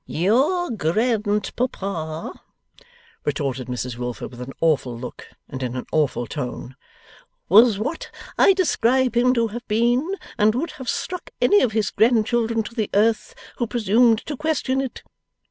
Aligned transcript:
'Your 0.07 0.71
grandpapa,' 0.71 2.41
retorted 3.23 3.67
Mrs 3.67 3.97
Wilfer, 3.97 4.27
with 4.27 4.41
an 4.41 4.51
awful 4.59 4.97
look, 4.97 5.27
and 5.47 5.61
in 5.61 5.75
an 5.75 5.85
awful 5.91 6.25
tone, 6.25 6.75
'was 7.49 7.77
what 7.77 8.09
I 8.35 8.53
describe 8.53 9.15
him 9.15 9.31
to 9.35 9.49
have 9.49 9.67
been, 9.67 10.15
and 10.39 10.55
would 10.55 10.71
have 10.81 10.89
struck 10.89 11.29
any 11.39 11.61
of 11.61 11.73
his 11.73 11.91
grandchildren 11.91 12.63
to 12.63 12.73
the 12.73 12.89
earth 12.95 13.35
who 13.57 13.67
presumed 13.67 14.25
to 14.25 14.35
question 14.35 14.81
it. 14.81 15.03